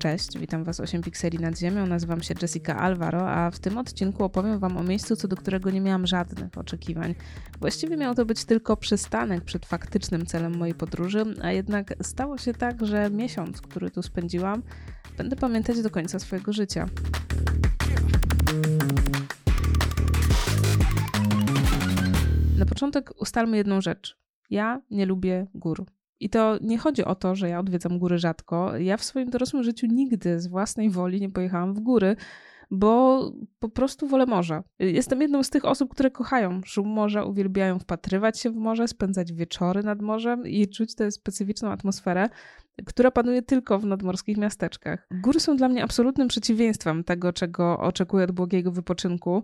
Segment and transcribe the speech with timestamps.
[0.00, 4.24] Cześć, witam Was 8 pikseli nad ziemią, nazywam się Jessica Alvaro, a w tym odcinku
[4.24, 7.14] opowiem Wam o miejscu, co do którego nie miałam żadnych oczekiwań.
[7.60, 12.54] Właściwie miał to być tylko przystanek przed faktycznym celem mojej podróży, a jednak stało się
[12.54, 14.62] tak, że miesiąc, który tu spędziłam,
[15.18, 16.86] będę pamiętać do końca swojego życia.
[22.58, 24.18] Na początek ustalmy jedną rzecz.
[24.50, 25.86] Ja nie lubię gór.
[26.20, 28.76] I to nie chodzi o to, że ja odwiedzam góry rzadko.
[28.76, 32.16] Ja w swoim dorosłym życiu nigdy z własnej woli nie pojechałam w góry,
[32.70, 33.22] bo
[33.58, 34.62] po prostu wolę morze.
[34.78, 39.32] Jestem jedną z tych osób, które kochają szum morza, uwielbiają wpatrywać się w morze, spędzać
[39.32, 42.28] wieczory nad morzem i czuć tę specyficzną atmosferę,
[42.86, 45.08] która panuje tylko w nadmorskich miasteczkach.
[45.10, 49.42] Góry są dla mnie absolutnym przeciwieństwem tego, czego oczekuję od błogiego wypoczynku.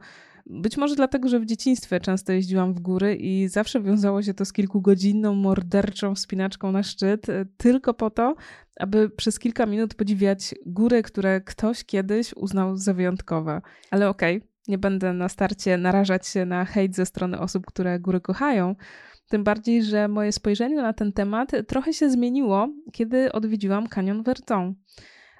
[0.51, 4.45] Być może dlatego, że w dzieciństwie często jeździłam w góry i zawsze wiązało się to
[4.45, 8.35] z kilkugodzinną, morderczą wspinaczką na szczyt, e, tylko po to,
[8.81, 13.61] aby przez kilka minut podziwiać góry, które ktoś kiedyś uznał za wyjątkowe.
[13.91, 18.01] Ale okej, okay, nie będę na starcie narażać się na hejt ze strony osób, które
[18.01, 18.77] góry kochają.
[19.29, 24.75] Tym bardziej, że moje spojrzenie na ten temat trochę się zmieniło, kiedy odwiedziłam kanion Verdon.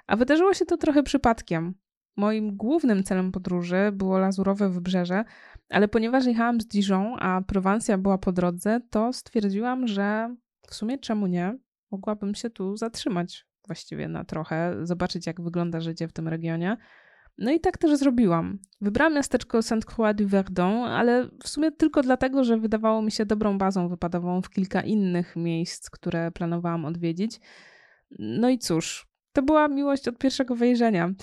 [0.07, 1.73] A wydarzyło się to trochę przypadkiem.
[2.17, 5.23] Moim głównym celem podróży było lazurowe wybrzeże,
[5.69, 10.35] ale ponieważ jechałam z Dijon, a Prowansja była po drodze, to stwierdziłam, że
[10.69, 11.57] w sumie czemu nie?
[11.91, 16.77] Mogłabym się tu zatrzymać właściwie na trochę, zobaczyć jak wygląda życie w tym regionie.
[17.37, 18.59] No i tak też zrobiłam.
[18.81, 23.57] Wybrałam miasteczko Sainte-Croix du Verdon, ale w sumie tylko dlatego, że wydawało mi się dobrą
[23.57, 27.39] bazą wypadową w kilka innych miejsc, które planowałam odwiedzić.
[28.19, 29.06] No i cóż,
[29.37, 31.13] to była miłość od pierwszego wejrzenia.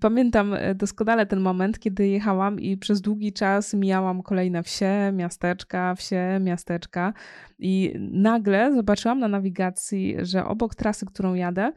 [0.00, 5.94] Pamiętam e, doskonale ten moment, kiedy jechałam i przez długi czas mijałam kolejne wsie, miasteczka,
[5.94, 7.12] wsie, miasteczka
[7.58, 11.72] i nagle zobaczyłam na nawigacji, że obok trasy, którą jadę,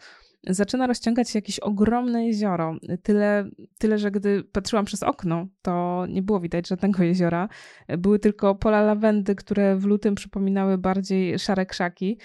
[0.47, 2.75] zaczyna rozciągać się jakieś ogromne jezioro.
[3.03, 3.49] Tyle,
[3.79, 7.49] tyle, że gdy patrzyłam przez okno, to nie było widać żadnego jeziora.
[7.97, 12.19] Były tylko pola lawendy, które w lutym przypominały bardziej szare krzaki.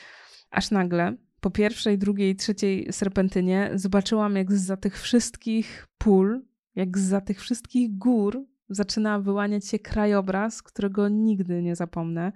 [0.51, 6.43] Aż nagle po pierwszej, drugiej, trzeciej serpentynie zobaczyłam, jak za tych wszystkich pól,
[6.75, 12.33] jak za tych wszystkich gór zaczyna wyłaniać się krajobraz, którego nigdy nie zapomnę.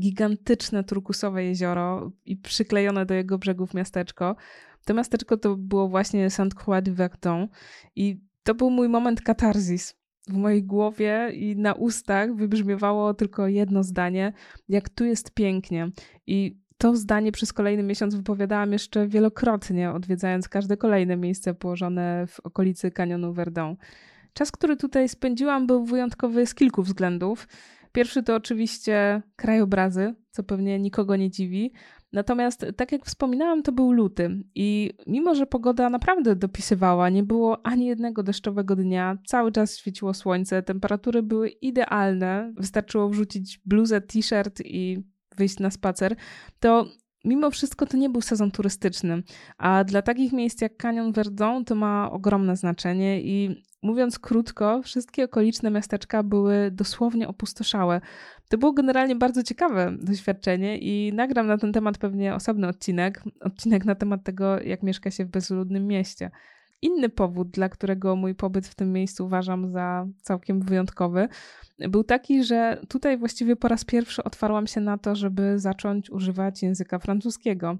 [0.00, 4.36] Gigantyczne turkusowe jezioro i przyklejone do jego brzegów miasteczko.
[4.84, 7.48] To miasteczko to było właśnie Sainte-Croix du Verdon
[7.96, 9.94] i to był mój moment katarzis.
[10.28, 14.32] W mojej głowie i na ustach wybrzmiewało tylko jedno zdanie,
[14.68, 15.90] jak tu jest pięknie.
[16.26, 22.40] I to zdanie przez kolejny miesiąc wypowiadałam jeszcze wielokrotnie, odwiedzając każde kolejne miejsce położone w
[22.40, 23.76] okolicy kanionu Verdun.
[24.32, 27.48] Czas, który tutaj spędziłam, był wyjątkowy z kilku względów.
[27.92, 31.72] Pierwszy to oczywiście krajobrazy, co pewnie nikogo nie dziwi.
[32.12, 37.66] Natomiast, tak jak wspominałam, to był luty i mimo, że pogoda naprawdę dopisywała, nie było
[37.66, 44.62] ani jednego deszczowego dnia, cały czas świeciło słońce, temperatury były idealne, wystarczyło wrzucić bluzę, t-shirt
[44.64, 46.16] i wyjść na spacer,
[46.60, 46.86] to
[47.24, 49.22] mimo wszystko to nie był sezon turystyczny,
[49.58, 55.24] a dla takich miejsc jak Canyon Verdon to ma ogromne znaczenie i mówiąc krótko, wszystkie
[55.24, 58.00] okoliczne miasteczka były dosłownie opustoszałe.
[58.48, 63.84] To było generalnie bardzo ciekawe doświadczenie i nagram na ten temat pewnie osobny odcinek, odcinek
[63.84, 66.30] na temat tego, jak mieszka się w bezludnym mieście.
[66.82, 71.28] Inny powód, dla którego mój pobyt w tym miejscu uważam za całkiem wyjątkowy,
[71.78, 76.62] był taki, że tutaj właściwie po raz pierwszy otwarłam się na to, żeby zacząć używać
[76.62, 77.78] języka francuskiego.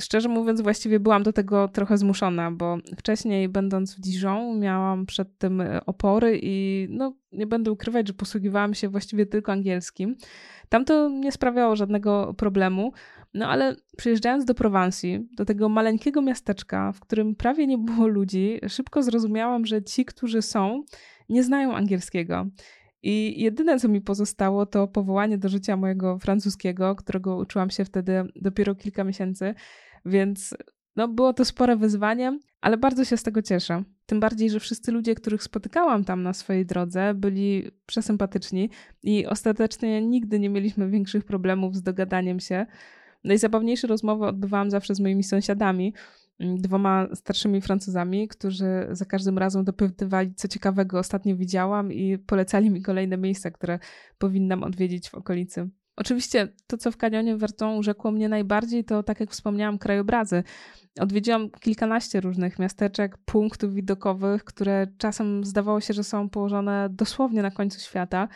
[0.00, 5.38] Szczerze mówiąc, właściwie byłam do tego trochę zmuszona, bo wcześniej, będąc w Dijon, miałam przed
[5.38, 10.16] tym opory i no, nie będę ukrywać, że posługiwałam się właściwie tylko angielskim.
[10.68, 12.92] Tam to nie sprawiało żadnego problemu,
[13.34, 18.60] no ale przyjeżdżając do Prowansji, do tego maleńkiego miasteczka, w którym prawie nie było ludzi,
[18.68, 20.82] szybko zrozumiałam, że ci, którzy są,
[21.28, 22.46] nie znają angielskiego.
[23.02, 28.24] I jedyne, co mi pozostało, to powołanie do życia mojego francuskiego, którego uczyłam się wtedy
[28.36, 29.54] dopiero kilka miesięcy,
[30.06, 30.54] więc
[30.96, 33.82] no, było to spore wyzwanie, ale bardzo się z tego cieszę.
[34.06, 38.70] Tym bardziej, że wszyscy ludzie, których spotykałam tam na swojej drodze, byli przesympatyczni
[39.02, 42.66] i ostatecznie nigdy nie mieliśmy większych problemów z dogadaniem się.
[43.24, 45.94] Najzabawniejsze rozmowy odbywałam zawsze z moimi sąsiadami,
[46.40, 52.70] mm, dwoma starszymi Francuzami, którzy za każdym razem dopytywali, co ciekawego ostatnio widziałam i polecali
[52.70, 53.78] mi kolejne miejsca, które
[54.18, 55.68] powinnam odwiedzić w okolicy.
[55.96, 60.42] Oczywiście to, co w kanionie Verton urzekło mnie najbardziej, to tak jak wspomniałam, krajobrazy.
[61.00, 67.50] Odwiedziłam kilkanaście różnych miasteczek, punktów widokowych, które czasem zdawało się, że są położone dosłownie na
[67.50, 68.28] końcu świata,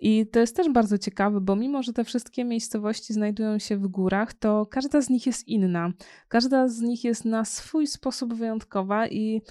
[0.00, 3.88] I to jest też bardzo ciekawe, bo mimo, że te wszystkie miejscowości znajdują się w
[3.88, 5.92] górach, to każda z nich jest inna.
[6.28, 9.42] Każda z nich jest na swój sposób wyjątkowa i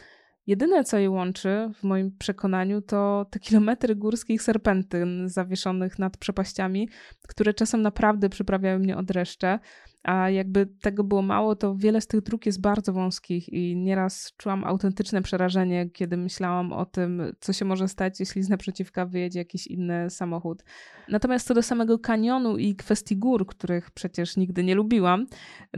[0.47, 6.89] Jedyne, co je łączy, w moim przekonaniu, to te kilometry górskich serpentyn zawieszonych nad przepaściami,
[7.27, 9.59] które czasem naprawdę przyprawiają mnie o dreszcze.
[10.07, 14.33] A jakby tego było mało, to wiele z tych dróg jest bardzo wąskich i nieraz
[14.37, 19.39] czułam autentyczne przerażenie, kiedy myślałam o tym, co się może stać, jeśli z naprzeciwka wyjedzie
[19.39, 20.63] jakiś inny samochód.
[21.09, 25.25] Natomiast co do samego kanionu i kwestii gór, których przecież nigdy nie lubiłam,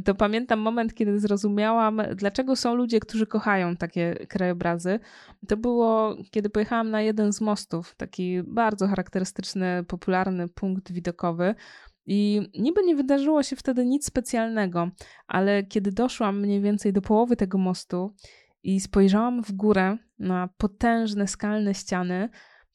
[0.05, 4.99] to pamiętam moment, kiedy zrozumiałam, dlaczego są ludzie, którzy kochają takie krajobrazy.
[5.47, 11.55] To było, kiedy pojechałam na jeden z mostów, taki bardzo charakterystyczny, popularny punkt widokowy.
[12.11, 14.89] I niby nie wydarzyło się wtedy nic specjalnego,
[15.27, 18.15] ale kiedy doszłam mniej więcej do połowy tego mostu
[18.63, 22.29] i spojrzałam w górę na potężne skalne ściany,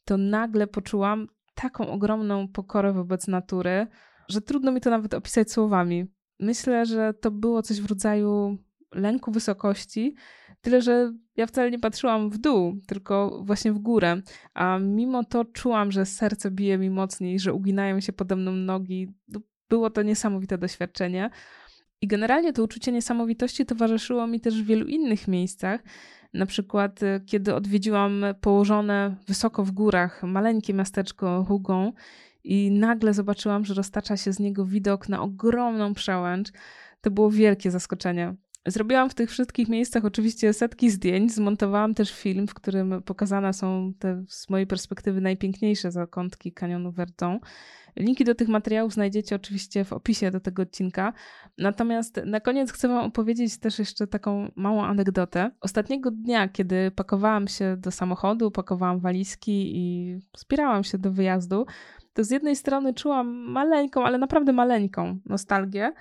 [0.04, 3.86] to nagle poczułam taką ogromną pokorę wobec natury,
[4.28, 6.06] że trudno mi to nawet opisać słowami.
[6.40, 8.58] Myślę, że to było coś w rodzaju
[8.92, 10.14] lęku wysokości,
[10.64, 14.22] tyle że ja wcale nie patrzyłam w dół, tylko właśnie w górę,
[14.54, 19.08] a mimo to czułam, że serce bije mi mocniej, że uginają się pode mną nogi.
[19.28, 21.30] No, było to niesamowite doświadczenie.
[22.00, 25.82] I generalnie to uczucie niesamowitości towarzyszyło mi też w wielu innych miejscach.
[26.34, 31.92] Na przykład, e, kiedy odwiedziłam położone wysoko w górach maleńkie miasteczko Hugon
[32.44, 36.48] i nagle zobaczyłam, że roztacza się z niego widok na ogromną przełęcz.
[37.00, 38.34] To było wielkie zaskoczenie.
[38.66, 43.92] Zrobiłam w tych wszystkich miejscach oczywiście setki zdjęć, zmontowałam też film, w którym pokazane są
[43.98, 47.38] te z mojej perspektywy najpiękniejsze zakątki kanionu Verdon.
[47.96, 51.12] Linki do tych materiałów znajdziecie oczywiście w opisie do tego odcinka.
[51.58, 55.50] Natomiast na koniec chcę Wam opowiedzieć też jeszcze taką małą anegdotę.
[55.60, 61.66] Ostatniego dnia, kiedy pakowałam się do samochodu, pakowałam walizki i zbierałam się do wyjazdu,
[62.14, 65.92] to z jednej strony czułam maleńką, ale naprawdę maleńką nostalgię,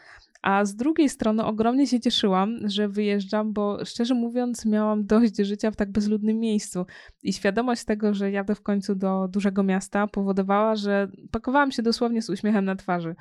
[0.41, 5.71] a z drugiej strony ogromnie się cieszyłam, że wyjeżdżam, bo szczerze mówiąc, miałam dość życia
[5.71, 6.85] w tak bezludnym miejscu.
[7.23, 12.21] I świadomość tego, że jadę w końcu do dużego miasta, powodowała, że pakowałam się dosłownie
[12.21, 13.15] z uśmiechem na twarzy.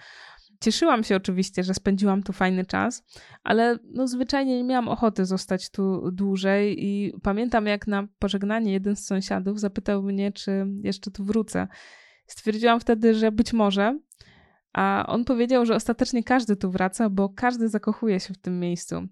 [0.61, 3.05] Cieszyłam się oczywiście, że spędziłam tu fajny czas,
[3.45, 8.97] ale no zwyczajnie nie miałam ochoty zostać tu dłużej i pamiętam jak na pożegnanie jeden
[8.97, 11.69] z sąsiadów zapytał mnie, czy jeszcze tu wrócę.
[12.33, 13.99] Stwierdziłam wtedy, że być może,
[14.73, 19.07] a on powiedział, że ostatecznie każdy tu wraca, bo każdy zakochuje się w tym miejscu.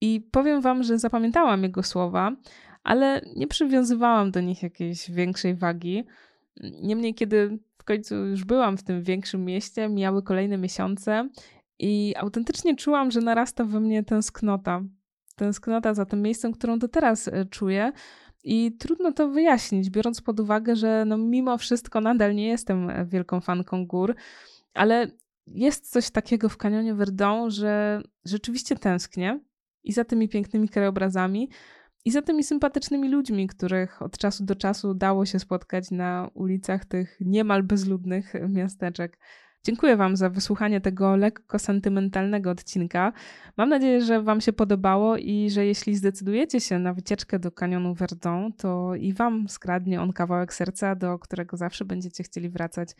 [0.00, 2.36] I powiem wam, że zapamiętałam jego słowa,
[2.84, 6.04] ale nie przywiązywałam do nich jakiejś większej wagi.
[6.82, 11.28] Niemniej, kiedy w końcu już byłam w tym większym mieście, miały kolejne miesiące
[11.78, 14.82] i autentycznie czułam, że narasta we mnie tęsknota.
[15.36, 17.92] Tęsknota za tym miejscem, którą do teraz e, czuję.
[18.44, 23.40] I trudno to wyjaśnić, biorąc pod uwagę, że no mimo wszystko nadal nie jestem wielką
[23.40, 24.14] fanką gór.
[24.74, 25.06] Ale
[25.46, 29.40] jest coś takiego w kanionie Verdon, że rzeczywiście tęsknię
[29.84, 31.50] i za tymi pięknymi krajobrazami,
[32.04, 36.84] i za tymi sympatycznymi ludźmi, których od czasu do czasu dało się spotkać na ulicach
[36.84, 39.18] tych niemal bezludnych miasteczek.
[39.64, 43.12] Dziękuję Wam za wysłuchanie tego lekko sentymentalnego odcinka.
[43.56, 47.94] Mam nadzieję, że Wam się podobało i że jeśli zdecydujecie się na wycieczkę do kanionu
[47.94, 52.90] Verdon, to i Wam skradnie on kawałek serca, do którego zawsze będziecie chcieli wracać.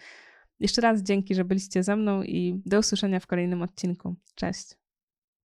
[0.60, 4.16] Jeszcze raz dzięki, że byliście ze mną i do usłyszenia w kolejnym odcinku.
[4.34, 4.79] Cześć.